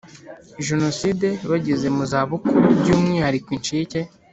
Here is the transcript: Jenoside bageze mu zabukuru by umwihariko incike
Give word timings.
Jenoside 0.67 1.27
bageze 1.49 1.87
mu 1.95 2.03
zabukuru 2.11 2.59
by 2.79 2.87
umwihariko 2.95 3.49
incike 3.57 3.99